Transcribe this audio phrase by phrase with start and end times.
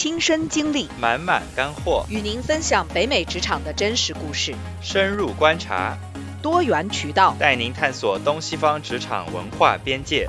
[0.00, 5.98] 亲身经历，满满干货，与您分享北美职场的真实故事，深入观察，
[6.40, 10.28] 多元渠道，带您探索东西方职场文化边界。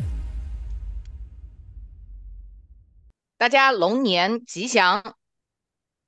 [3.38, 5.16] 大家龙年吉祥！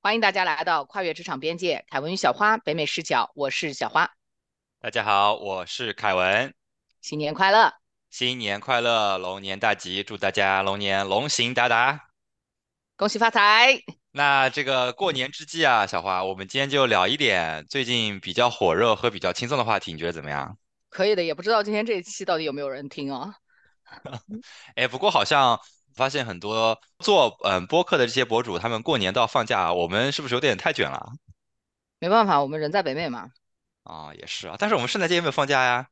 [0.00, 4.10] 欢迎大家来到跨越职场边界，凯文与小花北美视角，我是小花。
[4.80, 6.52] 大家好，我是凯文，
[7.00, 7.74] 新年快乐！
[8.10, 12.08] 新年快乐，龙年大吉，祝大家龙年龙行达达，
[13.02, 13.82] 恭喜发财。
[14.12, 20.56] 那这个过年之际啊，小花，我们今天就聊一点最近比较火热和比较轻松的话题，你觉得怎么样？
[20.88, 23.34] 可以的，也不知道今天这一期到底有没有人听啊？
[24.76, 25.58] 哎，不过好像
[25.96, 31.04] 发现很多做嗯播客的这些博主，他们过年都要放假，我们是不是有点太卷了？
[31.98, 33.30] 没办法，我们人在北美嘛。
[33.82, 35.88] 啊，也是啊，但是我们圣诞节有没有放假呀？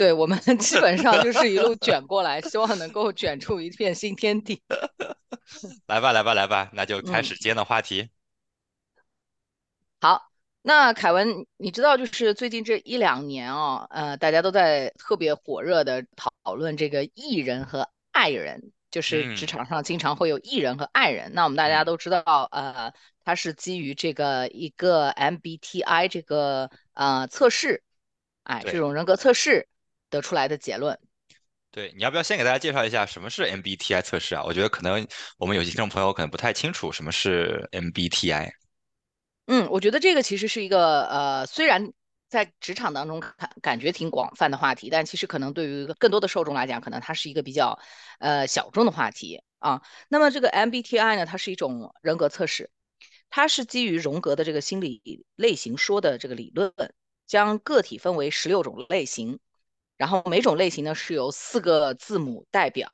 [0.00, 4.62] 对我们 基本上就是一路卷过来，希望能够卷出一片新天地。
[5.86, 8.08] 来吧，来吧，来吧，那就开始今天的话题。
[10.00, 10.30] 好，
[10.62, 21.30] 那凯文，你知道就是最近这一两年啊，呃，大家都在特别火热的讨论这个艺人和爱人，就是职场上经常会有艺人和爱人。
[21.34, 27.82] 那我们大家都知道，呃，它是基于这个一个 MBTI 这个呃测试，
[28.44, 29.68] 哎，这种人格测试。
[30.10, 30.98] 得出来的结论，
[31.70, 34.42] 对，你要不要先给大家介绍一下什么是 MBTI 测试啊？
[34.44, 35.06] 我觉得可能
[35.38, 38.50] 我们有些听众朋友可能不太清楚什么是 MBTI。
[39.46, 41.92] 嗯，我觉得这个其实是一个呃，虽然
[42.28, 47.78] 在职场当中感感觉挺广泛的话题，但其实可能对于更多的受众来讲，可能它是一个比较
[48.18, 49.82] 呃小众的话题啊。
[50.08, 52.70] 那么这个 MBTI 呢，它是一种人格测试，
[53.28, 56.72] 它是基于荣格的这个心理类型说的这个理论，
[57.26, 59.38] 将个体分为十六种类型。
[60.00, 62.90] 然后每种类型呢是由四个字母代表，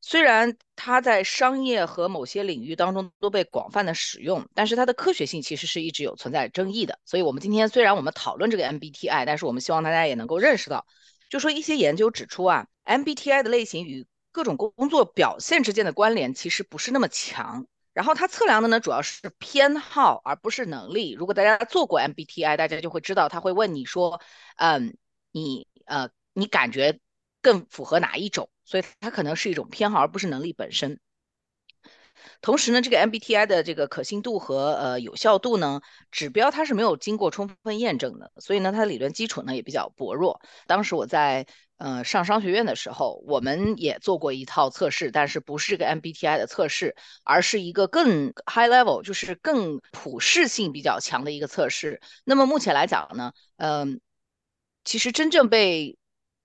[0.00, 6.98] 虽然它在商业和某些领域当中都被广泛的使用，但是它的科学性其实是一直有存在争议的。
[7.04, 10.86] 所以，我们今天虽然我们讨论这个 MBTI，但是我们希望大家也能够认识到，
[11.28, 17.66] 就说一些研究指出啊，MBTI 的类型与各种工作表现之间的关联其实不是那么强。
[17.92, 21.12] 然后它测量的呢主要是偏好而不是能力。
[21.12, 24.22] 如果大家做过 MBTI，大家就会知道，他会问你说，
[24.56, 24.96] 嗯，
[25.38, 25.66] 你。
[25.90, 27.00] 呃，你感觉
[27.40, 28.50] 更符合哪一种？
[28.62, 31.00] 所以它可能是一种偏好，而不是能力本身。
[32.42, 40.42] 同时呢，这个 MBTI 的这个可信度和呃有效度呢指标，它是没有经过充分验证的，所以呢，它的理论基础呢也比较薄弱。
[40.66, 41.46] 当时我在
[41.78, 46.94] 呃上商学院的时候，我们也做过一套测试，但是不是这个 MBTI 的测试，
[47.24, 52.02] 而是一个更 high level，就是更普适性比较强的一个测试。
[52.24, 54.02] 那么目前来讲呢，嗯。
[54.88, 55.98] 其实真正被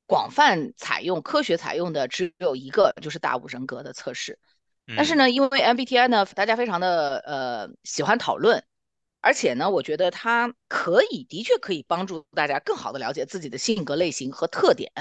[0.06, 4.38] 广泛采用、科学采用的只有一个，就是大五人格的测试。
[4.98, 8.62] 但是呢，因为 MBTI 呢，大家非常的呃喜欢讨论，
[9.22, 14.92] 而且呢，我觉得它可以，的确可以帮助大家更好的了解自己的性格类型和特点。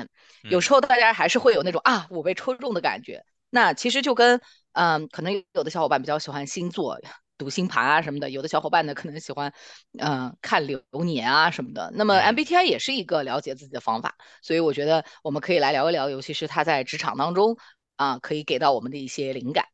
[0.49, 3.25] 有时候大家还是会有那种啊，我被抽中的感觉。
[3.51, 4.41] 那其实就跟
[4.75, 6.97] 嗯，可能有的小伙伴比较喜欢星座。
[7.43, 9.53] 读星盘啊什么的，有的小伙伴呢可能喜欢，
[9.99, 11.91] 嗯，看流年啊什么的。
[11.95, 17.57] 那么 MBTI 也是一个了解自己的方法，所以我觉得我们可以来聊一聊，尤其是他在职场当中
[17.97, 19.67] 啊，可以给到我们的一些灵感。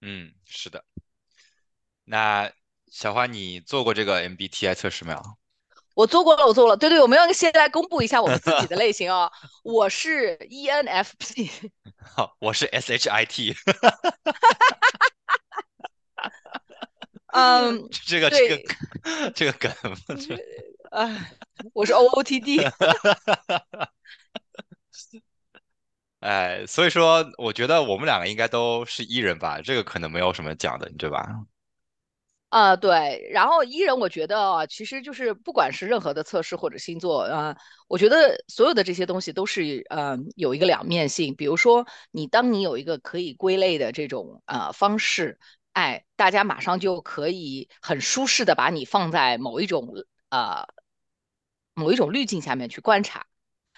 [0.00, 0.84] 嗯，是的。
[2.04, 2.50] 那
[2.90, 5.22] 小花，你做过这个 MBTI 测试没有？
[5.94, 6.74] 我做过了，我做了。
[6.74, 9.30] 对对，我们要先来公布一下我们自己的类型哦。
[9.62, 11.70] 我是 ENFP。
[12.16, 13.54] 好，我是 SHIT。
[17.32, 18.62] 嗯， 这个这个
[19.34, 19.72] 这个梗，
[20.90, 21.32] 哎，
[21.72, 22.60] 我是 O O T D，
[26.20, 31.26] 哎，所以说我觉得我们两个应该都是 E 人吧，这个可能没有什么讲的，对吧？
[32.50, 37.56] 啊，对，然后 E 人，我觉得其实就是不管是任何的测试或者星座啊，
[37.88, 45.38] 我觉得所有的这些东西都是呃有一个两面性，比如说你当你有一个可以归类的这种呃方式。
[45.72, 49.94] 哎，大家马上就可以很舒适的把你放在某一种
[50.28, 50.66] 呃
[51.74, 53.26] 某一种滤镜下面去观察，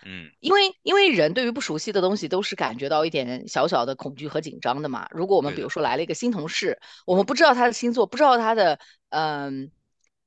[0.04, 5.06] 嗯，因为因为人对于不熟悉的东西都是感觉到一点小小的恐惧和紧张的嘛。
[5.12, 8.80] 如果我们比如说来了一个新同事，我们不知道他的星座，不知道他的
[9.10, 9.70] 嗯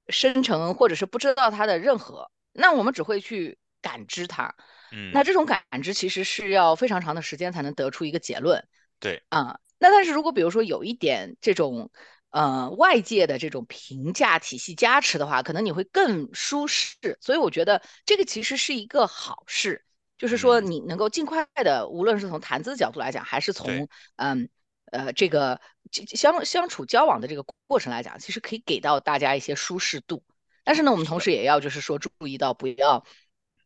[0.08, 4.56] 生成，或者是不知道他的任何，那我们只会去感知他，
[4.94, 8.66] 嗯，那这种感知其实是要非常长的时间才能得出一个结论，
[9.02, 9.60] 对，啊。
[9.79, 11.91] 那但是如果比如说有一点这种
[12.29, 16.97] 呃外界的这种评价体系加持的话，可能你会更舒适。
[17.21, 19.85] 所以我觉得这个其实是一个好事，
[20.18, 24.50] 就是说你能够尽快的，无论是从谈资的角度来讲，还是从嗯
[24.91, 30.24] 呃这个相相处交往的这个过程来讲，其实可以给到大家一些舒适度。
[30.63, 33.06] 但是呢，我们同时也要就是说注意到不要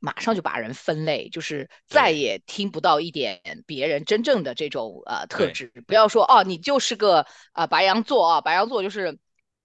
[0.02, 5.72] 马上就把人分类，就是再也听不到一点别人真正的这种呃特质。
[5.86, 9.18] 不要说哦，你就是个啊白羊座啊，白羊座就是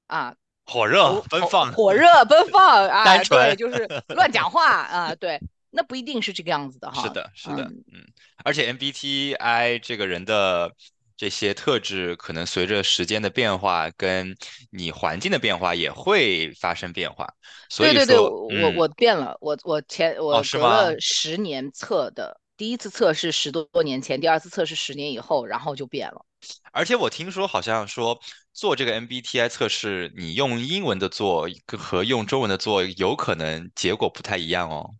[0.06, 0.37] 啊
[0.67, 5.41] 火热奔放，火热奔放 啊，对，就是 乱讲话啊，对，
[5.71, 7.03] 那不一定是这个样子的哈。
[7.03, 8.06] 是的，是的，嗯，
[8.44, 10.71] 而且 MBTI 这个人的。
[11.17, 14.37] 这些特质可能随着时间的变化，跟
[14.71, 17.27] 你环境的变化也会发生变化。
[17.69, 26.25] 所以对对对，我我变了，我我前我隔了十年测的，第一次测是十多年前，第二次测是十年以后，然后就变了。
[26.71, 28.21] 而且我听说好像说
[28.53, 34.95] 做这个 MBTI 测试，你用英文的做和用中文的做，有可能结果不太一样哦。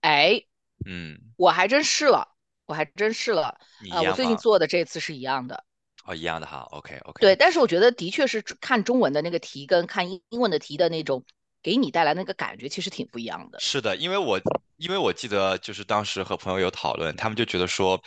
[0.00, 0.40] 哎，
[0.86, 2.31] 嗯，我还真试了。
[2.66, 3.58] 我还真试了，
[3.90, 5.64] 啊，我最近做的这次是一样的，
[6.04, 11.24] 哦，一样的哈，OK OK，对，但是我觉得的确是看中文的那个题跟看英英文的题的那种
[11.62, 13.58] 给你带来那个感觉其实挺不一样的。
[13.60, 14.40] 是的，因为我
[14.76, 18.02] 因为我记得就是当时和朋友有讨论，他们就觉得说，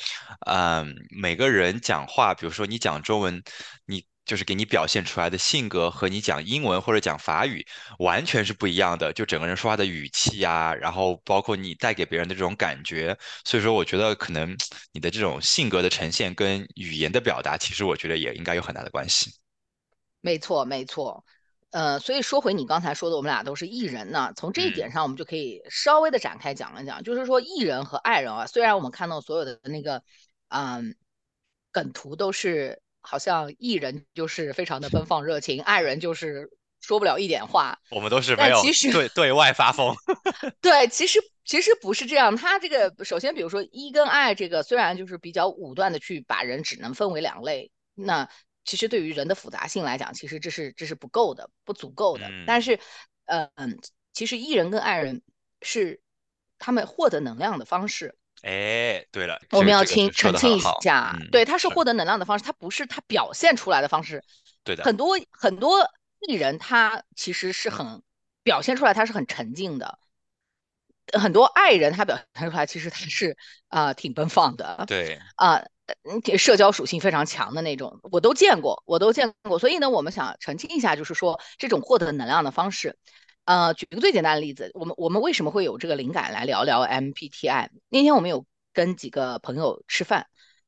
[0.48, 3.44] 嗯，每个人讲话，比如说你讲中文，
[3.86, 4.06] 你。
[4.25, 7.66] 就是给你表现出来的性格和你讲英文或者讲法语
[8.00, 14.57] 完全是不一样的，就整个人说话的语气啊，然后包括你带给别人的这种感觉，所以说我觉得可能
[14.92, 19.31] 你的这种性格的呈现跟语言的表达，其实我觉得也应该有很大的关系。
[20.22, 21.24] 没错，没错，
[21.69, 30.01] 呃，所以说回你刚才说的，我们俩都是艺人呢，从这一点上，我们就可以稍微的展开讲一讲，就是说艺人和爱人啊，虽然我们看到所有的那个
[30.48, 30.95] 嗯
[31.72, 32.81] 梗图都是。
[33.06, 36.50] 好像艺人就是非常的奔放热情，爱人就是
[36.81, 37.80] 说不了一点话。
[37.92, 38.62] 我们都是没有
[38.92, 39.96] 对对外发疯。
[40.60, 42.36] 对，其实其实不是这样。
[42.36, 48.28] 他这个首先，比如说一跟爱这个，虽然就是比较武断的去把人只能分为两类，那
[48.63, 52.30] 其实对于人的复杂性来讲，其实这是这是不够的，不足够的。
[52.48, 52.80] 但是，
[53.25, 53.80] 嗯，
[54.12, 55.22] 其实艺人跟爱人
[55.62, 56.01] 是
[56.58, 58.16] 他们获得能量的方式。
[58.42, 64.24] 哎，对了，我们要清澄清一下，对，他是获得能量的方式，他不是他表现出来的方式。
[64.64, 65.90] 对的，很多很多
[66.28, 68.04] 艺人他其实是很
[68.44, 69.98] 表现出来，他是很沉静的。
[71.14, 73.38] 很多爱人他表现出来，其实他是
[73.68, 74.86] 啊挺奔放的。
[74.88, 75.64] 对啊，
[76.38, 79.58] 社交属性非常强的那种，我都见过，我都见过。
[79.58, 82.98] 所以呢，我们想澄清一下，就是说这种获得能量的方式。
[83.45, 87.69] 呃，举一个最简单的例子，我们我们为什么会有这个灵感来聊聊 MPTI？
[87.89, 90.27] 那天我们有跟几个朋友吃饭，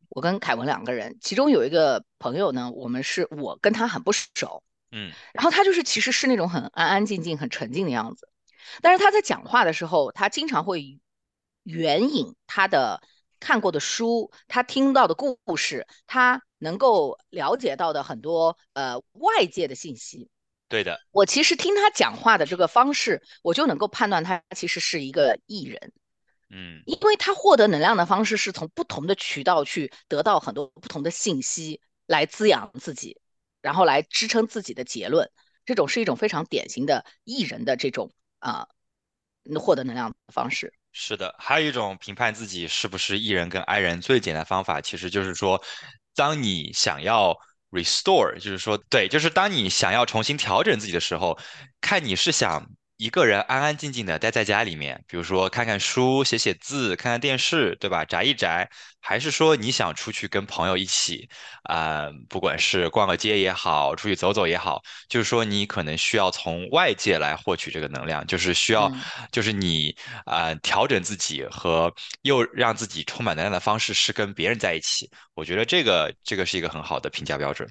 [0.09, 8.29] 我跟凯文两个人，其中有一个朋友呢，我们是我跟他很不熟，嗯，然后他就是其实是那种很安安静静、很沉静的样子，
[8.81, 10.99] 但是他在讲话的时候，他经常会
[11.63, 13.01] 援引他的
[13.39, 20.29] 看过的书，他听到的故事，他能够了解到的很多呃外界的信息。
[20.69, 25.93] 对的，我其实听他讲话的这个方式，我就能够判断他其实是一个艺人，
[26.49, 33.17] 嗯，因为他获得能量的方式是从不同的渠道去得到很多不同的信息来滋养自己，
[33.61, 35.31] 然后来支撑自己的结论，
[35.65, 38.67] 这种是一种非常典型的艺人的这种啊
[39.55, 40.73] 获得能量的方式。
[40.91, 45.63] 是的，还有一种评判自己是不是艺人跟 I 人最简单方法，其实就是说，
[46.13, 47.37] 当你想要。
[47.71, 51.37] Restore 就是说，对，就是当你想要重新调整自己的时候，
[51.81, 52.65] 看你是想
[52.97, 58.03] 一个人安安静静的待在家里面，比如说看看书、写写字、看看电视，对吧？
[58.03, 58.67] 宅一宅，
[58.99, 61.29] 还是说你想出去跟朋友一起，
[61.63, 68.91] 啊，不管是逛个街也好，出去走走也好，就是说你可能需要从外界来获取这个能量，就是需要，
[69.31, 75.07] 就是你啊调整自己和又让自己充满能量的方式是跟别人在一起。
[75.35, 77.69] 我觉得这个这个是一个很好的评价标准。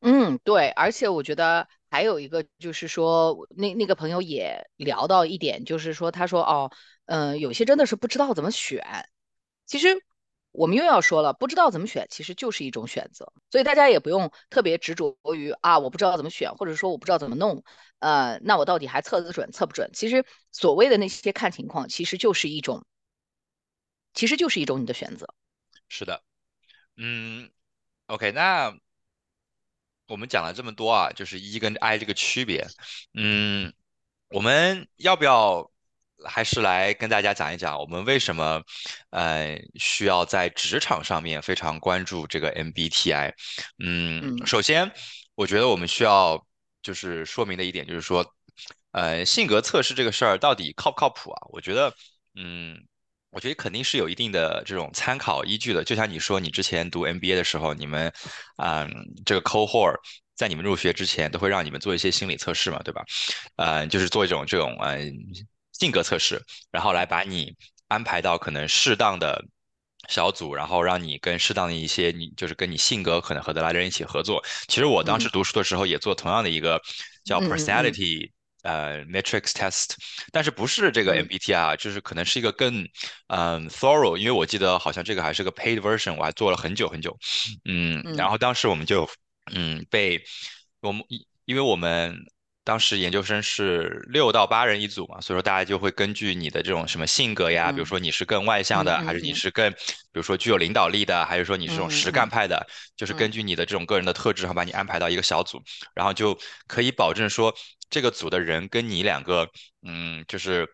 [0.00, 6.70] 嗯，对，而且我觉得还有一个就是说，那那个朋友也聊到一点，就是说，他说哦，
[7.06, 8.84] 嗯，有些真的是不知道怎么选。
[9.66, 10.02] 其实
[10.52, 13.32] 我们又要说了，不知道怎么选，其实就是一种选择。
[13.50, 17.62] 所以大家也不用特别执着于啊，我不知道怎么选，或者说我不知道怎么弄，
[17.98, 19.90] 呃，那我到底还测得准测不准？
[19.92, 22.84] 其实所谓的那些看情况，其实就是一种，
[24.14, 25.34] 其实就是一种你的选择。
[25.88, 26.22] 是的。
[26.96, 27.50] 嗯
[28.06, 28.74] ，OK，那
[30.08, 32.66] 我们讲了这么多啊，就是 E 跟 I 这个区别。
[33.14, 33.72] 嗯，
[34.28, 35.70] 我们要不要
[36.24, 38.62] 还是来跟大家讲一讲，我们为什么
[39.10, 43.32] 呃需要在职场上面非常关注这个 MBTI？
[43.78, 44.92] 嗯，首先
[45.34, 46.46] 我觉得我们需要
[46.82, 48.34] 就是说明的一点就是说，
[48.92, 51.46] 呃，性格测试这个事儿到底靠不靠谱啊？
[51.50, 51.94] 我觉得，
[52.34, 52.86] 嗯。
[53.36, 55.84] 我觉得肯定是有一定的这种参考依据的。
[55.84, 58.10] 就像你说，你之前读 MBA 的时候，你们，
[58.56, 58.90] 嗯，
[59.26, 59.94] 这个 cohort
[60.34, 63.04] 在你们入学之前都会让你们做一些心理测试嘛，对吧？
[63.56, 65.12] 嗯，就是做一种这种嗯
[65.72, 67.54] 性格测试，然后来把你
[67.88, 69.44] 安排到可能适当的
[70.08, 74.42] 小组，然后让你跟适当的一些你就是跟你性格可能合得来的人一起合作。
[74.66, 76.80] 其实我当时读书的时候也做同样的一个
[77.22, 78.30] 叫 personality。
[78.66, 79.94] 呃，matrix test，
[80.32, 82.86] 但是不是这个 MBTI，就是可能是一个更
[83.28, 87.16] 嗯 thorough，因为我记得好像这个还是个 paid version，我还做了很久很久，
[87.64, 89.08] 嗯，然后当时我们就
[89.54, 90.20] 嗯被
[90.80, 91.02] 我们
[91.44, 92.16] 因为我们。
[92.66, 105.62] 当时研究生是六到八人一组嘛，所以说大家就会根据你的这种什么性格呀，比如说你是更外向的，还是你是更，比如说具有领导力的，还是说你是这种实干派的，就是根据你的这种个人的特质，然后把你安排到一个小组，
[105.94, 107.54] 然后就可以保证说
[107.90, 109.48] 这个组的人跟你两个，
[109.82, 110.68] 嗯，就是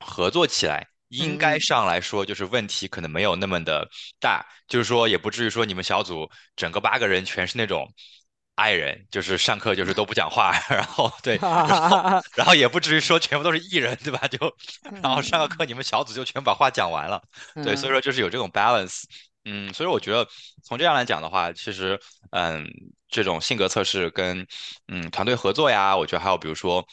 [0.00, 3.88] 合作起来，应该上来说就是问题可能没有那么的
[4.20, 7.92] 大，就是说也不至于说你们小组整个八个人全是那种。
[8.56, 14.26] 爱人就是上课就是都不讲话， 然后对，然后 然后也不至于说全部都是艺人，对吧？
[14.28, 14.38] 就
[15.02, 17.22] 然后上个课你们小组就全把话讲完了，
[17.62, 19.02] 对，所以说就是有这种 balance，
[19.46, 20.28] 嗯，所以我觉得
[20.62, 21.98] 从这样来讲的话，其实
[22.32, 22.66] 嗯，
[23.08, 24.46] 这种性格测试跟
[24.88, 26.86] 嗯团队合作呀，我觉得还有比如说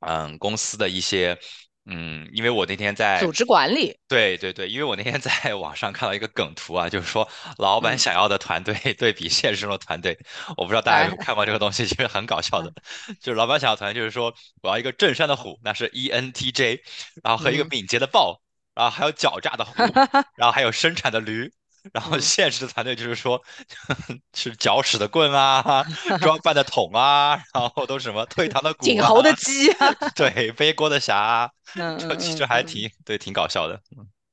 [0.00, 1.38] 嗯公司的一些。
[1.84, 7.28] 嗯，因为我那天在组织管理，对对对，因为我那天在网上看到一个梗图啊，就是说
[7.58, 10.16] 老板想要的团队 对比现实中的团队，
[10.56, 12.72] 我不知道大家有看过这个东西，其实很搞笑的，
[13.20, 14.32] 就是老板想要团队就是说
[14.62, 16.80] 我要一个镇山的虎，那是 E N T J，
[17.20, 18.40] 然后和一个敏捷的豹，
[18.76, 19.72] 然后还有狡诈的虎，
[20.38, 21.52] 然后还有生产的驴。
[21.92, 23.42] 然后现实的团队就是说，
[24.34, 25.84] 是搅屎的棍啊，
[26.20, 33.80] 装 饭的桶啊，然后都是什么退堂的鼓、紧喉的鸡啊， 对，背锅的侠，这其实还挺对，挺搞笑的。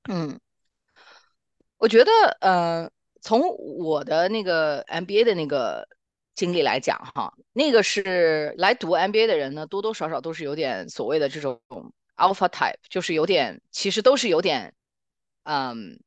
[0.10, 0.40] 嗯，
[1.78, 2.92] 我觉得，呃，
[3.22, 5.88] 从我的那个 MBA 的那个
[6.36, 11.60] 经历来讲，哈，那个是来读 MBA 的人呢，多多少少都是有点所谓的这种
[12.16, 14.76] alpha type，就是有点，其实都是有点，
[15.44, 16.00] 嗯。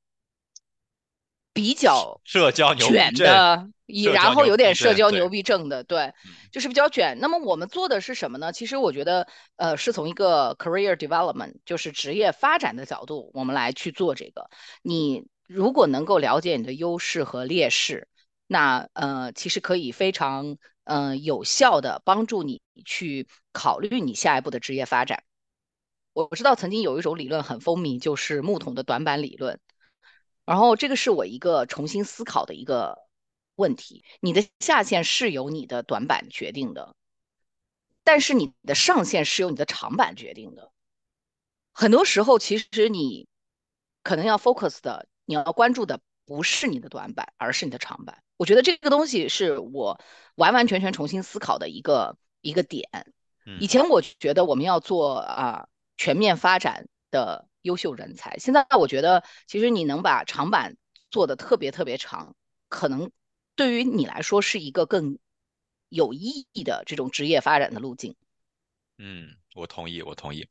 [1.52, 6.12] 比较社交卷的，以然后有点社交牛逼症的，对，
[6.50, 7.18] 就是比较卷。
[7.20, 8.52] 那么我们做的是什么呢？
[8.52, 14.48] 其实我觉得，呃，是从一个 career development，就是职业发展的角度，我们来去做这个。
[14.82, 18.08] 你如果能够了解你的优势和劣势，
[18.46, 25.22] 那呃，其实可以非常嗯有效的帮助你去考虑你下一步的职业发展。
[26.14, 29.60] 我知道曾经有一种理论很风靡，就是木桶的短板理论。
[30.44, 32.98] 然后这个是我一个重新思考的一个
[33.54, 36.96] 问题：你的下限是由你的短板决定的，
[38.02, 40.72] 但是你的上限是由你的长板决定的。
[41.72, 43.28] 很多时候，其实你
[44.02, 48.22] 可能要 focus 的，你要关注的不是你的短板，而是你的长板。
[48.36, 50.00] 我觉得这个东西是我
[50.34, 52.88] 完完全全重新思考的一个一个点。
[53.60, 57.48] 以前我觉得我们要做啊全面发展的。
[57.62, 60.76] 优秀人才，现在我觉得，其实你能把长板
[61.10, 62.34] 做的特别特别长，
[62.68, 63.10] 可能
[63.56, 65.18] 对于你来说是一个更
[65.88, 68.14] 有意义的这种职业发展的路径。
[68.98, 70.46] 嗯，我同意，我同意。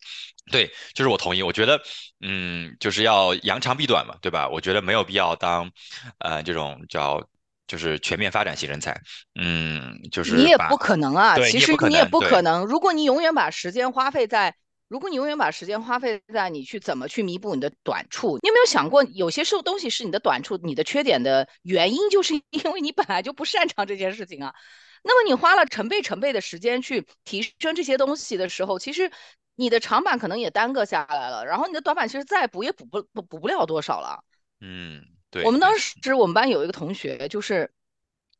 [0.51, 1.41] 对，就是我同意。
[1.41, 1.81] 我觉得，
[2.19, 4.49] 嗯，就是要扬长避短嘛，对吧？
[4.49, 5.71] 我觉得没有必要当，
[6.17, 7.25] 呃，这种叫
[7.65, 8.99] 就是全面发展型人才。
[9.35, 12.65] 嗯，就是你也不可能啊，其实你也不可能。
[12.65, 14.55] 如果你永远把时间花费在
[14.91, 24.53] 如果你永远把时间花费在你去怎么去弥补你的短处，你有没有想过，有些时候东西是你的短处、你的缺点的原因，就是因为你本来就不擅长这件事情啊。
[25.01, 29.09] 那么你花了成倍成倍的时间去提升这些东西的时候，其实
[29.55, 34.21] 你的长板可能也耽搁下来了，然后你的短板其实再补也补不补补不了多少了。
[34.59, 35.45] 嗯，对。
[35.45, 37.71] 我们当时我们班有一个同学，就是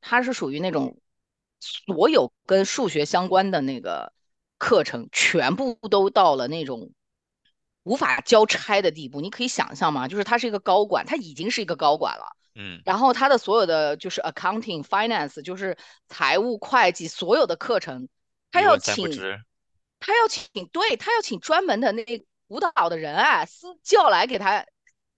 [0.01, 0.99] 他是属于那种
[1.61, 4.11] 所有跟数学相关的那个。
[4.61, 6.91] 课程全部都到了那种
[7.81, 10.07] 无法交差的地步，你可以想象吗？
[10.07, 15.75] 就是他是一个高管，他已经是一个高管了，嗯，然后他的所有的就是 accounting finance，就是
[16.07, 18.07] 财务会计所有的课程，
[18.51, 19.09] 他要请，
[19.99, 22.05] 他要请，对他要请专门的那
[22.47, 24.63] 舞蹈的人啊，私教来给他，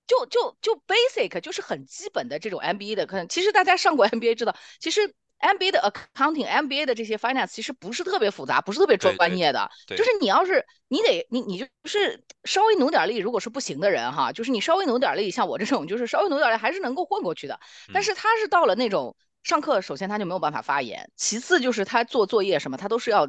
[0.08, 3.28] 就就就 basic，就是很基本的这种 MBA 的课程。
[3.28, 5.14] 其实大家上过 MBA 知道，其实。
[5.44, 9.70] MBA 的 accounting、MBA 的这些 finance 其实不是特别复杂，不是特别专业的。
[9.98, 17.60] 就是你要是你得你你就是稍微努点力，如果是不行的人哈，就是你稍微努点力，像我这种就是稍微努点力还是能够混过去的。
[17.94, 23.28] 但是他是到了那种上课，首先他就没有办法发言，其次就是他做作业什么，他都是要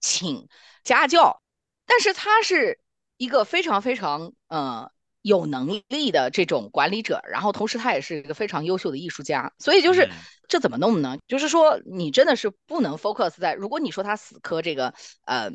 [0.00, 0.48] 请
[0.82, 1.42] 家教。
[1.86, 2.80] 但是他是
[3.18, 4.90] 一个非常非常呃
[5.22, 10.10] 有能力的这种管理者，然后同时他也是一个非常优秀的艺术家，所以就是嗯，
[10.48, 11.18] 这怎么弄呢？
[11.28, 15.50] 就是说你真的是不能 focus 在，如果你说他死磕这个呃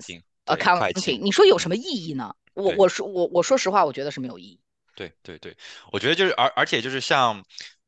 [0.00, 2.34] 计，accounting，你说有什嗯，么意义呢？
[2.54, 2.74] 我。
[2.76, 4.60] 我说我我说实话，我觉得是没有意义。
[4.94, 5.56] 对对对，
[5.90, 7.44] 我觉得就是，而而且就是像，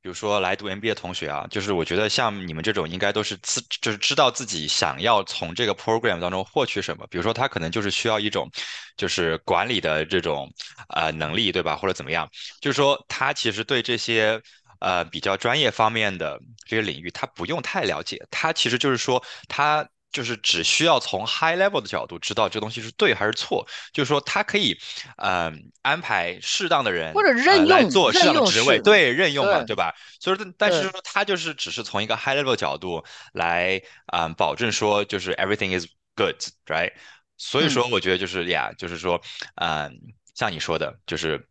[0.06, 7.04] 比如说来读 MBA 的同学啊，就是我觉得像你们这种，应该都是自就是知道自己想要从这个 program 当中获取什么。
[7.10, 8.48] 比如说他可能就是需要一种，
[8.96, 10.48] 就是管理的这种
[10.90, 11.74] 呃能力，对吧？
[11.74, 14.40] 或者怎么样，就是说他其实对这些
[14.78, 19.84] 呃比较专业方面的这些领域，他不用太了解，他其实就是说他。
[20.16, 24.74] 就是只需要从 high level 的角度知道这个东西是对还是错，就是说他可以，
[25.18, 29.94] 嗯、安排适当的人，或者呃，任用来做适当的职位，对，任用嘛，对对吧？
[30.18, 33.04] 所以说，但是，说他就是只是从一个 high level 角度
[33.34, 36.94] 来，嗯、保证说就是 everything is good，right？
[37.36, 39.20] 所以嗯说，我觉得就是呀，就是说，
[39.56, 39.92] 嗯、
[40.34, 41.46] 像你说的，就是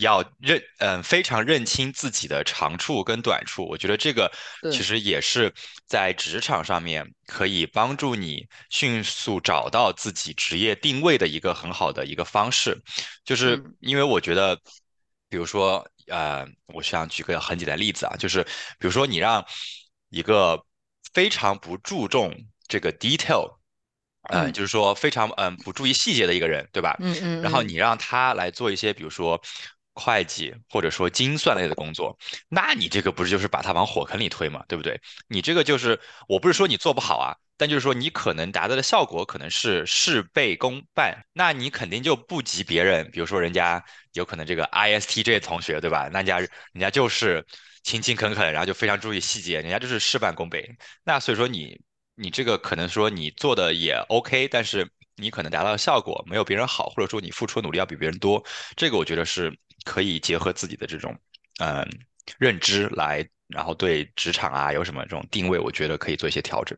[0.00, 3.64] 要认，嗯、非常认清自己的长处跟短处。
[3.66, 4.30] 我觉得这个
[4.72, 5.52] 其，实也是
[5.86, 12.76] 在职场上面可以帮助你迅速找到自己职业定位的一个很好的一个方式。
[13.24, 14.58] 就是嗯因为我觉得，
[15.28, 18.42] 比如说，呃，我想举个很简单的例子啊，就是
[18.78, 19.44] 比如说你让
[20.08, 20.60] 一个
[21.14, 22.34] 非常不注重
[22.66, 23.58] 这个 detail。
[24.28, 26.94] 呃，嗯就是说非常嗯、不注意细节的一个人，对吧？
[27.00, 29.40] 嗯然后嗯嗯，你让他来做一些，比如说
[29.94, 32.16] 会计或者说精算类的工作，
[32.48, 35.00] 那你这个不是就是把他往火坑里推嘛，对不对？
[35.28, 46.08] 你这个就是，我不是说你做不好啊，但就是说你可能达到的效果可能是事倍功半，那你肯定就不及别人，比如说人家有可能这个 ISTJ 同学，对吧？
[46.12, 46.48] 那人家人
[46.80, 47.44] 家就是
[47.82, 50.76] 勤勤恳恳，然后就非常注意细节，人家就是事半功倍。
[51.04, 51.80] 那所以说你
[52.14, 58.42] 你这个可能说你做的也 OK，但是你可能达到的效果没有别人好，或者说你付出的努力要比别人多，
[58.76, 61.16] 这个我觉得是可以结合自己的这种
[61.58, 61.86] 嗯
[62.38, 66.76] 认知来，然后对职场啊有什么这种定位，我觉得可以做一些调整。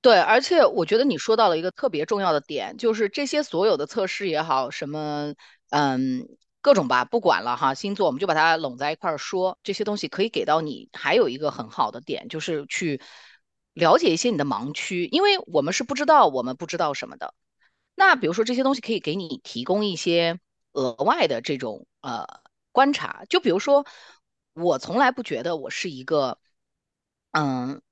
[0.00, 5.34] 对，而且我觉得你说到了一个特别重要的点，就是这些所有的测试也好，什么
[5.70, 6.28] 嗯
[6.60, 13.00] 各种吧，不管了哈，星座我们就把它拢在一块儿说，这些东西可以给到你，还有一个很好的点就是去
[13.72, 17.32] 了解一些你的盲区，因为我们是不知道我们不知道什么的。
[17.94, 20.38] 那比如说这些东西可以给你提供一些
[20.74, 22.26] 额外的这种呃
[22.70, 23.86] 观察，就比如说
[24.52, 26.38] 我从来不觉得我是一个
[27.32, 27.82] 嗯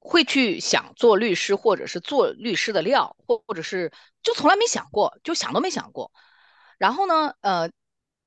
[0.00, 3.92] 会去想做律师或者是做律师的料，或或者是
[4.22, 6.12] 就从来没想过，就想都没想过。
[6.78, 7.70] 然后呢，呃，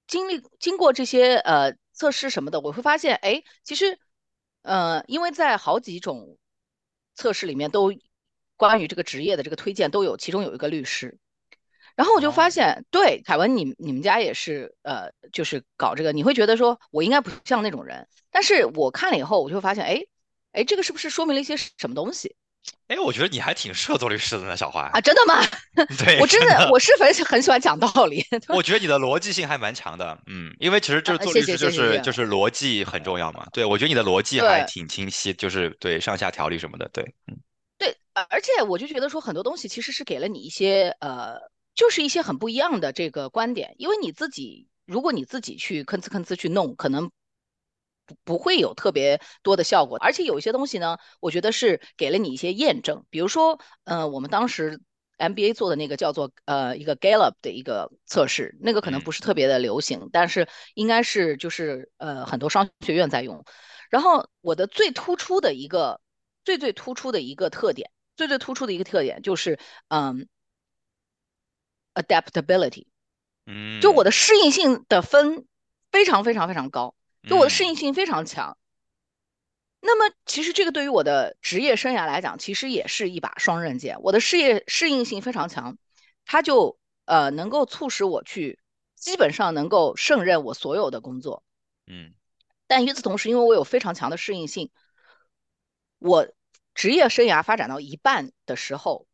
[0.08, 4.00] 经历经过这些呃测试什么的，我会发现，哎，其实
[4.62, 6.38] 呃，因为在好几种
[7.15, 7.94] 测试里面都
[8.58, 11.17] 关于这个职业的这个推荐都有，其中有一个律师。
[11.95, 20.01] 然后我就发哦，现，对，凯文，你你们家也是，呃，就是搞这个，你会觉得说我应该不像那种人，但是我看了以后，我就发现，哎，
[20.54, 22.36] 哎，这个是不是说明了一些什么东西
[22.88, 24.82] 哎，我觉得你还挺适合做律师的呢，小花。
[24.93, 25.01] 啊？
[25.01, 25.41] 真的吗？
[25.97, 33.47] 对，我真的我是很很喜欢讲道理， 我觉得你的逻辑性还蛮强的，嗯，因为其实就是做律师就是就是逻辑很重要嘛。
[33.51, 37.38] 对，我觉得你的逻辑还挺清晰，就是对上下条理什么的，对，嗯
[37.80, 41.36] 对，而而且我就觉得说很多东西其实是给了你一些呃，
[41.75, 47.12] 就是一些很不一样的这个观点，因为你自己如果你自己去吭哧吭哧去弄，可能
[48.05, 54.79] 不不会有特别多的效果，而且有一些东西呢，我觉得是给了你一些验证，比如说呃，我们当时
[55.17, 59.03] MBA 做的那个叫做呃一个 Gallup 的一个测试，那个可能嗯。
[59.03, 63.45] 不是特别的流行，但是应该是就是呃很多商学院在用。
[63.89, 66.01] 然后我的最突出的一个
[66.43, 70.27] 最最突出的一个特点，最最突出的一个特点就是嗯
[71.93, 72.88] adaptability，
[73.82, 75.45] 就我嗯的适应性的分
[75.91, 76.95] 非常非常非常高，
[77.27, 78.58] 就我的适嗯应性非常强。
[79.82, 83.99] 那么其实这个对于我的职业生涯来讲，其实也是一把双刃剑。
[84.01, 85.77] 我的事业适应性非常强，
[86.23, 88.60] 它就呃能够促使我去
[88.95, 91.43] 基本上能够胜任我所有的工作。
[91.88, 92.13] 嗯
[92.67, 94.69] 但与此同时，因为我有非常强的适应性，
[95.97, 96.30] 我
[96.73, 99.08] 职业生涯发展到一半的时候，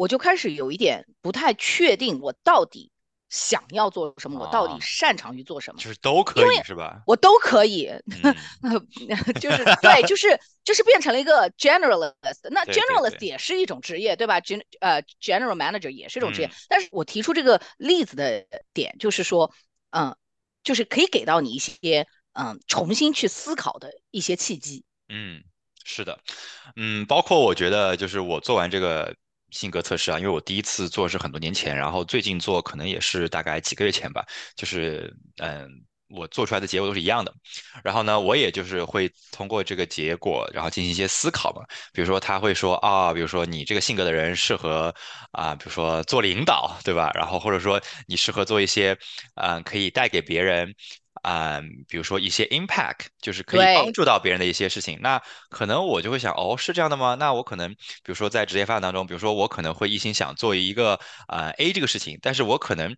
[0.00, 2.90] 我就开始有一点不太确定，我到底
[3.28, 7.02] 想要做什么，我到底啊，擅长于做什么，就是都可以是吧？
[7.06, 7.86] 我都可以，
[8.64, 8.88] 嗯，
[9.38, 12.48] 就是对，就是就是变成了一个 generalist。
[12.50, 16.46] 那 generalist 对，也是一种职业，对吧？gen 呃 general manager 也是一种职业。
[16.46, 19.52] 嗯但是我提出这个例子的点，就是说，
[19.90, 20.16] 嗯，
[20.64, 24.82] 就是可以给到你一些嗯重新去思考的一些契机。
[25.10, 25.44] 嗯，
[25.84, 26.18] 是的，
[26.76, 29.14] 嗯，包括我觉得就是我做完这个
[29.50, 34.24] 性格测试啊，因为我第一次做是很多年前，然后最近做可能也是大概几个月前吧，
[34.56, 35.68] 就是嗯。
[36.12, 37.32] 我做出来的结果都是一样的，
[37.84, 41.62] 然后呢，我也就是会通过这个结果，然后进行一些思考嘛。
[41.92, 44.92] 比如说他会说啊，比如说你这个性格的人适合
[45.30, 47.12] 啊，比如说做领导，对吧？
[47.14, 48.98] 然后或者说你适合做一些
[49.36, 50.74] 嗯，可以带给别人
[51.22, 54.98] 啊，比如说一些 impact，就是可以帮助到别人的一些事情。
[55.00, 57.16] 那可能我就会想，哦，是这样的吗？
[57.18, 62.96] 那我可能比如说在职业发展当中，比如说我可能会一心想做一个啊 A 这个事情，但是我可能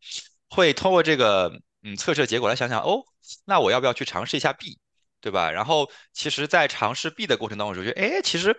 [0.48, 1.52] 会通过这个。
[1.84, 3.02] 嗯，测试结果来想想，哦，
[3.44, 4.78] 那我要不要去尝试一下 B，
[5.20, 5.50] 对吧？
[5.50, 8.56] 然后其实，在尝试 B 的过程当中，我就觉得，哎，其实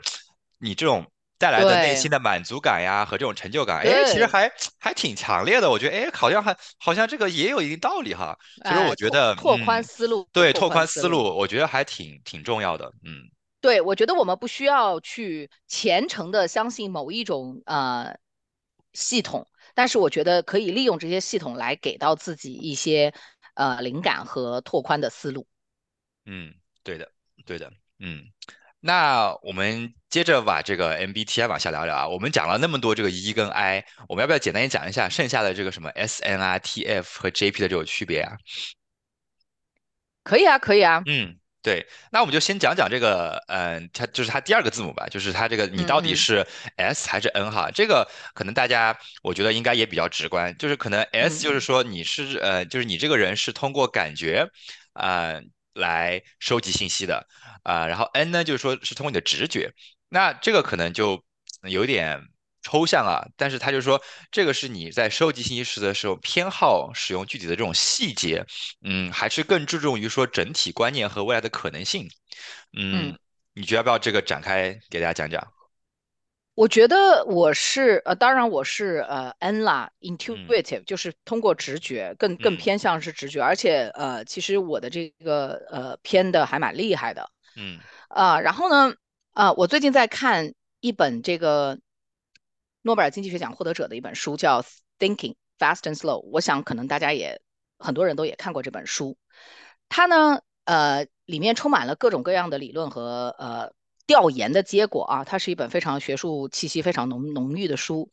[0.59, 1.09] 你这种
[1.43, 5.69] 带来的内心的满足感呀和这种成就感，哎，其实还还挺强烈的。
[5.69, 8.37] 我觉得，哎，好像还好像这个也有一定道理哈。
[8.63, 12.85] 其实我觉得拓宽思路，对，拓宽思路，我觉得还挺挺重要的。
[13.03, 13.29] 嗯，
[13.59, 18.17] 对，我觉得我们不需要去虔诚的相信某一种呃
[18.93, 19.45] 系统。
[19.75, 23.13] 但是我觉得可以利用这些系统来给到自己一些
[23.55, 25.45] 呃灵感和拓宽的思路。
[26.25, 26.53] 嗯，
[26.83, 27.11] 对的，
[27.45, 28.23] 对的，嗯。
[28.85, 32.07] 那我们接着把这个 MBTI 往下聊聊啊。
[32.09, 38.35] 我们讲了那么多这个 E 跟 I，我们要不要简单讲一下剩下的这个什么 SNRTF 和 JP 的这种区别啊？
[40.23, 41.01] 可以啊，可以啊。
[41.05, 41.37] 嗯。
[41.61, 47.71] 对，那我们就先讲讲这个，嗯，它就是它第二个字母吧，就是它这个你到底是 S 还是 N 哈？
[47.71, 54.45] 这个可能大家我觉得应该也比较直观，就是可能 S 就是说你是呃，就是你这个人是通过感觉
[54.91, 55.39] 啊
[55.73, 57.25] 来收集信息的
[57.63, 59.73] 啊，然后 N 呢就是说是通过你的直觉，
[60.09, 61.23] 那这个可能就
[61.63, 62.21] 有点。
[62.65, 68.45] 抽象啊，但是他就说这个是你在收集信息时的时候偏好使用具体的这种细节，
[68.85, 72.09] 嗯，还是更注重于说整体观念和未来的可能性，
[72.71, 73.17] 嗯，
[73.53, 75.45] 你觉得要不要这个展开给大家讲讲？
[76.55, 88.95] 我觉得我是呃，当然我是呃 N 啦，intuitive 就是通过直觉，更更偏向是直觉，而且呃，其实我的这个呃偏的还蛮厉害的，嗯啊，然后呢
[89.31, 91.79] 啊，我最近在看一本这个。
[92.85, 94.61] 诺贝尔经济学奖获得者的一本书叫
[94.99, 97.41] 《Thinking Fast and Slow》，我想可能大家也
[97.79, 99.17] 很多人都也看过这本书。
[99.87, 103.71] 它呢，呃，里面充满了各种各样的理论和呃
[104.05, 105.23] 调研的结果啊。
[105.23, 108.11] 它是一本非常学术气息非常浓浓郁的书。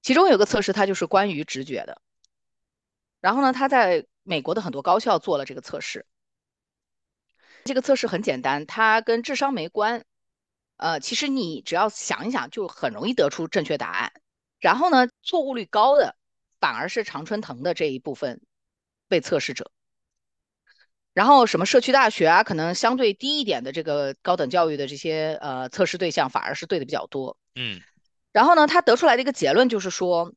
[0.00, 2.00] 其中有个测试，它就是关于直觉的。
[3.20, 6.06] 然后呢，他在美国的很多高校做了这个测试。
[7.64, 10.04] 这个测试很简单，它跟智商没关。
[10.76, 14.12] 呃，其实你只要想一想，就很容易得出正确答案。
[14.58, 16.16] 然后呢，错误率高的
[16.60, 18.40] 反而是常春藤的这一部分
[19.08, 19.70] 被测试者。
[21.12, 27.36] 然后什么社区大学啊，可能相对低一点的这个高等教育的这些呃测试对象，反而是对的比较多。
[27.54, 27.80] 嗯。
[28.32, 30.32] 然后呢，他得出来的一个结论就是说，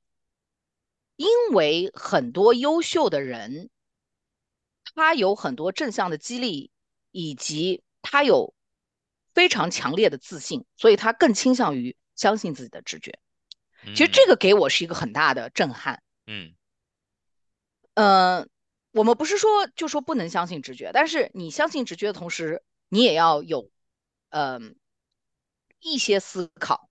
[1.15, 3.69] 因为很多优秀的人，
[4.93, 6.71] 他有很多正向的激励，
[7.15, 8.53] 以及他有。
[9.35, 13.19] 非常强烈的自信，所以他更倾向于相信自己的直觉。
[13.87, 16.01] 其实这个给我是一个很大的震撼。
[16.25, 16.55] 嗯，
[17.95, 18.47] 呃，
[18.91, 23.69] 我们不是说就说不能相信直觉，但是你相信直觉的同时，你也要有，
[24.29, 24.77] 嗯，
[25.81, 26.89] 一些思考。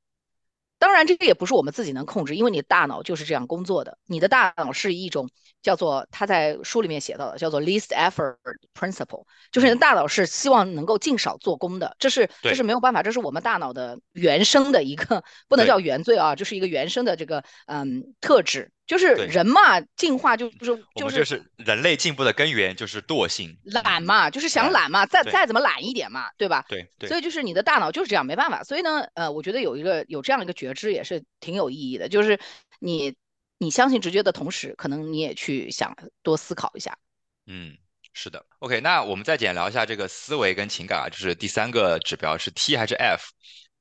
[0.78, 3.96] 当然，这个也不是我们自己能控制，因为你的大脑就是这样工作的。
[4.06, 5.30] 你的大脑是一种
[5.62, 8.36] 叫做他在书里面写到的，叫做 least effort
[8.78, 11.96] principle，就是你的大脑是希望能够尽少做工的。
[11.98, 18.70] 这是这是没有办法，这是我们大脑的原生的一个，不能叫原罪啊，就是一个原生的这个嗯特质。
[18.86, 26.64] 就是人嘛，进化就就是就是就是人类进步的根源就是惰性，懒嘛，就是想懒嘛，再再怎么懒一点嘛，对吧？
[26.68, 27.08] 对对。
[27.08, 28.62] 所以就是你的大脑就是这样，没办法。
[28.62, 32.38] 所以呢，呃，我觉得有一个有这样的一个觉知也是挺有意义的，就是
[32.78, 33.14] 你
[33.56, 36.98] 你相信直觉的同时，可能你也去想多思考一下。
[37.46, 37.74] 嗯，
[38.12, 38.44] 是的。
[38.58, 43.30] OK，那我们再简聊一下这个思维跟情感啊，就是第三个指标是 T 还是 F？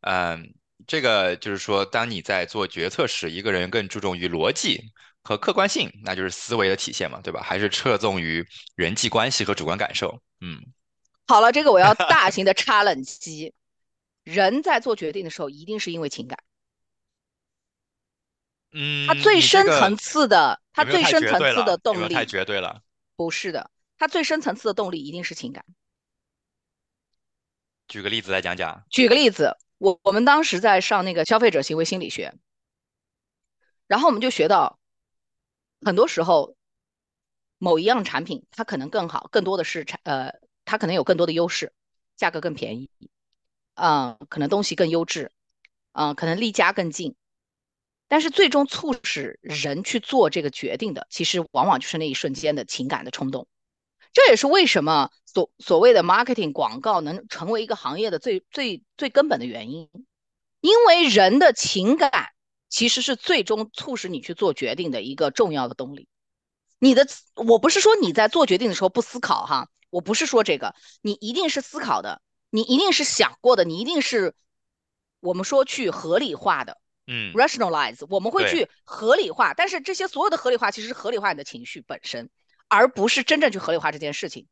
[0.01, 0.53] 嗯。
[0.85, 4.91] 这个就是说，当你在做决策时，一个人更注重于逻辑
[5.23, 7.41] 和客观性，那就是思维的体现嘛，对吧？
[7.41, 10.21] 还是侧重于人际关系和主观感受？
[10.41, 10.61] 嗯，
[11.27, 13.53] 好了，这个我要大型的插冷机。
[14.23, 16.39] 人在做决定的时候，一定是因为情感。
[18.71, 22.81] 嗯，他最深层次的，他最深层次的动力太绝对了。
[23.15, 25.63] 不是的，他最深层次的动力一定是情感。
[27.87, 28.83] 举个例子来讲讲。
[28.89, 29.55] 举个例子。
[29.83, 32.33] 我我们当时在上那个消费者行为心理学，
[33.85, 34.79] 然后我们就学到，
[35.81, 36.55] 很多时候，
[37.57, 41.73] 某一样产品它可能更好，更多的是产呃，它可能有更多的优势，
[42.15, 42.89] 价格更便宜，
[43.73, 45.33] 嗯，可能东西更优质，
[45.91, 47.17] 嗯，可能离家更近，
[48.07, 53.49] 但是最终促使人去做这个决定的，其实往往就是那一瞬间的情感的冲动。
[54.13, 59.89] 这也是为什么所所谓的 marketing 广告能成为一个行业的最最最根本的原因，
[60.61, 62.29] 因为人的情感
[62.69, 66.07] 其实是最终促使你去做决定的一个重要的动力。
[66.77, 72.21] 你的我不是说你在做决定的时候不思考哈，我不是说这个，你一定是思考的，
[72.51, 74.35] 你一定是想过的，你一定是
[75.21, 82.29] 我们说去合理化的，嗯，rationalize，我们会去合理化，但是这些所有的合理化其实是合理化你的情绪本身。
[82.73, 84.47] 而不是真正去合理化这件事情，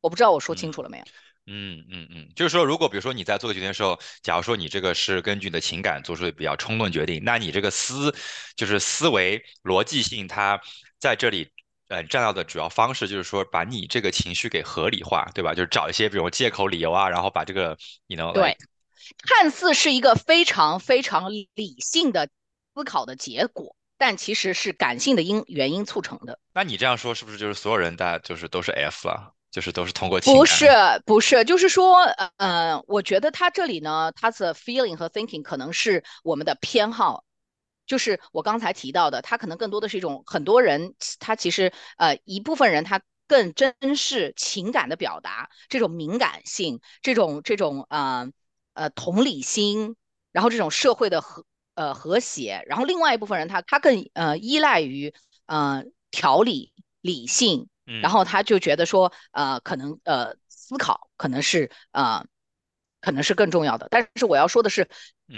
[0.00, 1.04] 我不知道我说清楚了没有？
[1.46, 8.14] 嗯嗯嗯，就是说，如果比如说你在做决定的时候，假如说你这个是根据你的情感做出的比较冲动决定，那你这个思
[8.56, 10.58] 就是思维逻辑性，它
[10.98, 11.50] 在这里
[11.88, 15.52] 呃占到的主要方式就是说把你这个情绪给合理化，对吧？
[15.52, 18.56] 就是找一些比如借口理由啊，然后把这个你能对，
[19.18, 22.30] 看似是一个非常非常理性的
[22.74, 23.76] 思考的结果。
[23.96, 26.38] 但其实是感性的因原因促成的。
[26.52, 29.32] 那你这样说是不是就是所有人大家就是都是 F 了？
[29.50, 30.66] 就是都是通过情不是
[31.06, 32.02] 不是，就是说，
[32.38, 37.22] 呃，我觉得他这里呢，他的 feeling 和 thinking 可能是我们的偏好，
[37.86, 48.28] 就是我刚才提到的，他可能更多的是一种很多人他其实呃一部分人他更珍视情感的表达，这种敏感性，这种这种呃
[48.72, 49.94] 呃同理心，
[50.32, 51.44] 然后这种社会的和。
[51.74, 55.12] 呃，和谐，然后另外一部分人他他更呃依赖于
[55.46, 57.68] 呃条理理性，
[58.00, 62.24] 然后他就觉得说呃可能呃思考可能是呃
[63.00, 63.88] 可能是更重要的。
[63.90, 64.88] 但是我要说的是，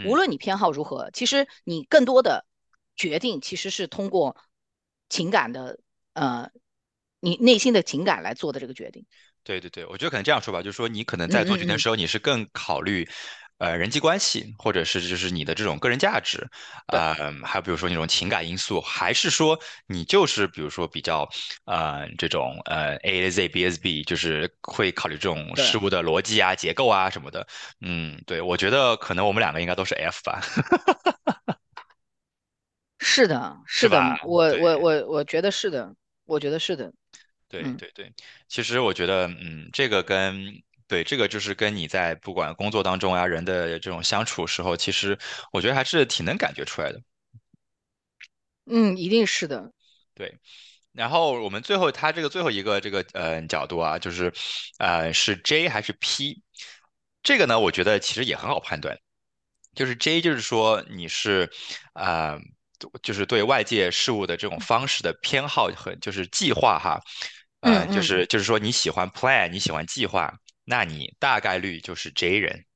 [0.05, 2.45] 无论你偏好如何，其实你更多的
[2.95, 4.37] 决定其实是通过
[5.09, 5.79] 情感的
[6.13, 6.51] 呃
[7.21, 9.07] 你内心的情感来做的这个决定。
[9.43, 13.09] 对对对，我觉得可能这样说吧，就是说你可能在做决定的时候，你是更考虑。
[13.59, 16.47] 呃，人际关系，或者是就是你的这种个人价值，
[16.89, 21.27] 呃，还有比如说那种情感因素，还是说你就是比如说比较
[21.65, 27.47] 呃这种呃 A Z B S B，就是会考虑这种事物的逻辑啊、结构啊什么的。
[27.81, 30.39] 嗯，对，我觉得可能我们两个应该都是 F 吧。
[32.99, 35.95] 是的，是的，我我我我觉得是的，
[36.27, 36.93] 我觉得是的。
[37.49, 38.13] 对对对，
[38.49, 40.63] 其实我觉得，嗯，这个跟。
[40.89, 45.19] 对，这个就是跟你在不管工作当中啊，人的这种相处时候，其实
[45.53, 47.03] 我觉得还是挺能感觉出来的。
[48.67, 49.73] 嗯，一定是的。
[50.15, 50.39] 对，
[50.93, 54.33] 然后我们最后他这个最后一个这个呃角度啊，就是
[54.79, 56.41] 呃是 J 还是 P？
[57.23, 58.97] 这个呢，我觉得其实也很好判断，
[59.75, 61.51] 就是 J 就是说你是
[61.95, 62.39] 啊，
[63.03, 67.01] 就是对外界事物的这种方式的偏好和就是计划哈，
[67.61, 70.33] 呃，就是就是说你喜欢 plan，你喜欢计划。
[70.67, 72.67] 那你大概率就是 J 人。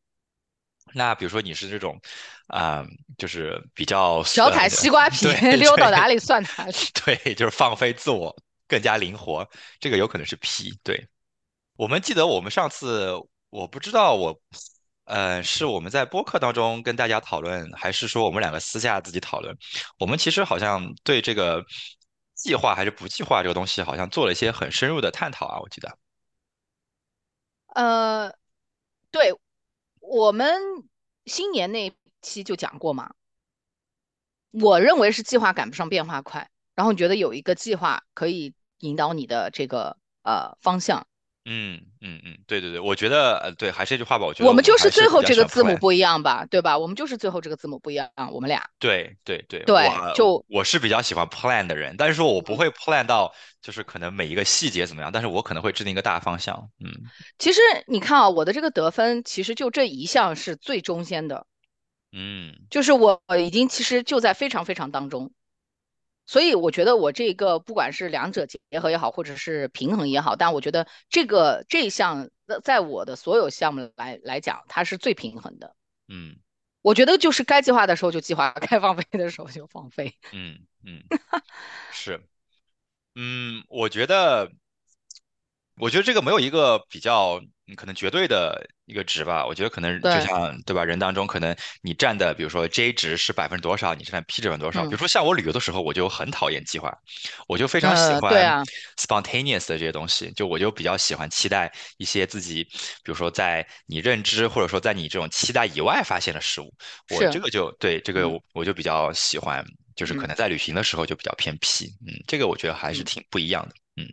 [0.93, 2.01] 那比如说你是这种，
[2.49, 2.85] 啊，
[3.17, 5.27] 就是比较小踩西瓜 皮，
[5.57, 6.73] 溜到哪里算哪里。
[7.05, 9.49] 对，就是放飞自我，更加灵活。
[9.79, 10.77] 这个有可能是 P。
[10.83, 11.07] 对，
[11.77, 13.13] 我们记得我们上次，
[13.51, 14.41] 我不知道我，
[15.05, 19.57] 呃，是我们在播客当中跟大家讨论，还是说我们两个私下自己讨论？
[19.99, 21.65] 我们其实好像对这个
[22.35, 25.61] 计划还是不计划这个东西，好像做了一些很深入的探讨啊。
[25.61, 25.97] 我记得。
[27.75, 28.35] 呃，
[29.11, 29.35] 对，
[30.01, 30.61] 我们
[31.27, 33.15] 新年那期就讲过嘛。
[34.51, 41.07] 我认为是计划赶不上变化快，然后你觉得有一个计划可以引导你的这个呃方向。
[41.47, 46.77] 嗯嗯嗯，对对对，我觉得呃对，还是这句话吧，我觉得我们就是最后这个字母不一样吧，对吧？
[46.77, 48.63] 我们就是最后这个字母不一样，我们俩。
[48.79, 56.71] 对对对对，就我是比较喜欢 plan 的人，但是说我不会 plan 到就是可能每一个细节怎么样，但是我可能会制定一个大方向。
[56.79, 56.93] 嗯，
[57.39, 61.47] 其实你看啊，我的这个得分其实就这一项是最中间的，
[62.13, 65.33] 嗯，就是我已经其实就在非常非常当中。
[66.31, 72.31] 所以我觉得我这个不管是两者结合也好，或者是平衡也好，但我觉得这个这一项
[72.63, 75.75] 在我的所有项目来来讲，它是最平衡的。
[76.07, 76.37] 嗯，
[76.83, 80.15] 我觉得就是该计划的时候就计划，该放飞的时候就放飞。
[80.31, 81.03] 嗯嗯，
[81.91, 82.23] 是，
[83.17, 84.53] 嗯，我觉得，
[85.79, 87.43] 我觉得这个没有一个比较。
[87.77, 90.85] 可能绝对的一个值吧，我觉得可能就像对吧？
[90.85, 94.83] 人当中可能你占的，比如说 J 值是百分之多少，你占 P 值分多少？
[94.85, 96.93] 比如说像我旅游的时候，我就很讨厌计划，
[97.49, 98.55] 我就非常喜欢
[98.97, 106.73] spontaneous 的这些东西，就我就比较喜欢期待一些自己，比如说在你认知或者说在你这种期待以外发现的事物，
[107.09, 114.07] 我这个就对这个我就比较喜欢，就是可能在旅行的时候就比较偏 P，嗯，这个我觉得还是挺不一样的，嗯。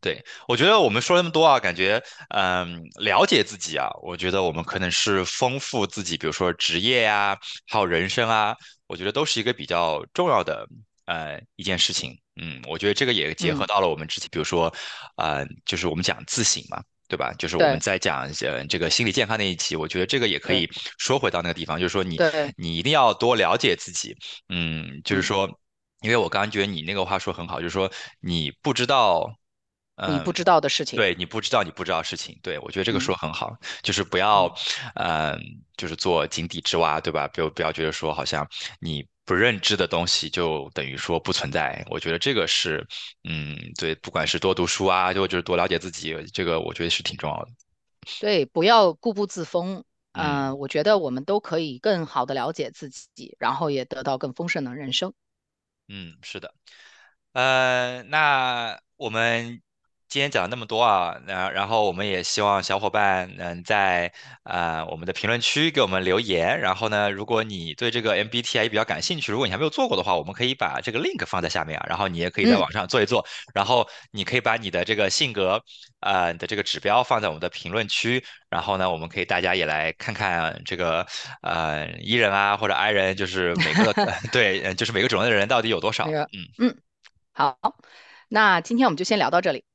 [0.00, 10.66] 对，我觉得我们说那么多啊，感觉嗯，了解自己啊，我觉得我们可能是丰富自己，比如说职业呀，还有人生啊，我觉得都是一个比较重要的
[11.04, 12.18] 呃一件事情。
[12.40, 14.74] 嗯，我觉得这个也结合到了我们之前，比如说，
[15.16, 17.34] 呃，就是我们讲自省嘛，对吧？
[17.38, 22.16] 就是我们在讲呃这个心理健康那一期，我觉得这个也可以说回到那个地方，就是说你
[22.56, 24.16] 你一定要多了解自己。
[24.48, 25.46] 嗯，就是说，
[26.00, 29.30] 因为我刚刚觉得你那个话说很好，就是说你不知道。
[30.08, 34.52] 你不知道的事情，对你不知道你不知道事情，对我觉得这个说很好，就是不要，
[34.94, 35.38] 嗯，
[35.76, 37.28] 就是做井底之蛙，对吧？
[37.28, 38.48] 不要不要觉得说好像
[38.80, 42.86] 你不认知的东西就等于说不存在，我觉得这个是，
[43.24, 47.50] 嗯，对，不管是多读书啊，就就是多了解自己，这个我觉得是挺重要的。
[48.20, 55.12] 对，不要固步自封，嗯，我觉得我们都可以更好的了解自己，然后也得到更丰盛的人生。
[55.88, 56.54] 嗯，是的，
[57.32, 59.60] 呃，那我们。
[60.10, 66.58] 今天讲了那么多啊，然然后我们也希望小伙伴能在呃我们的评论区给我们留言。
[66.58, 71.86] 然后呢，如果你对这个 MBTI 比较感兴趣，如果你还没有做过的话，我们可以把这个 link 放在下面啊。
[71.88, 73.24] 然后你也可以在网上做一做。
[73.54, 75.62] 然后你可以把你的这个性格
[76.00, 78.20] 呃的这个指标放在我们的评论区。
[78.48, 81.06] 然后呢，我们可以大家也来看看这个
[81.42, 83.94] 呃 E 人啊或者 I 人，就是每个
[84.32, 86.08] 对，就是每个种类的人到底有多少。
[86.08, 86.26] 嗯
[86.58, 86.76] 嗯，
[87.32, 87.56] 好，
[88.28, 89.69] 那今天我们就先聊到这里。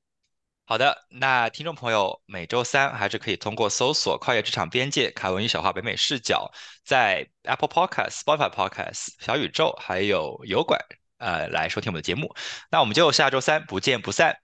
[0.68, 6.52] 好的，那听众朋友，每周三还是可以通过搜索“跨越职场边界”、“凯文与小花北美视角”
[6.84, 10.80] 在 Apple Podcast、Spotify Podcast、小宇宙还有油管
[11.20, 12.34] 呃来收听我们的节目。
[12.72, 14.36] 那我们就下周三不见不散。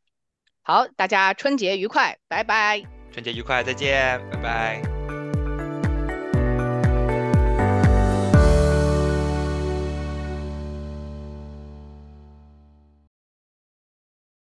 [0.62, 2.84] 好，大家春节愉快，拜拜。
[3.12, 5.01] 春节愉快，再见，拜拜。